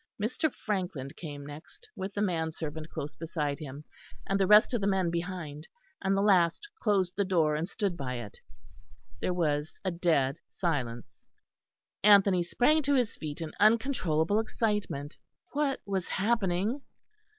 [0.19, 0.51] Mr.
[0.51, 3.83] Frankland came next, with the man servant close beside him,
[4.25, 5.67] and the rest of the men behind;
[6.01, 8.39] and the last closed the door and stood by it.
[9.19, 11.23] There was a dead silence;
[12.03, 15.19] Anthony sprang to his feet in uncontrollable excitement.
[15.51, 16.81] What was happening?